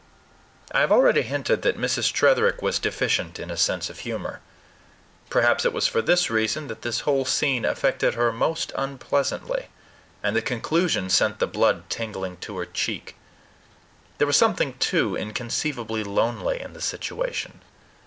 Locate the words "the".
10.35-10.41, 11.37-11.45, 16.73-16.81